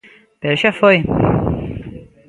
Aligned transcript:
Pero 0.41 0.59
xa 0.61 0.71
foi. 0.79 0.97